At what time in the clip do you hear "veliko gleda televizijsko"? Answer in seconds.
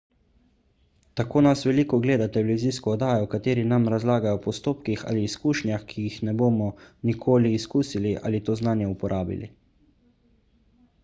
1.67-2.91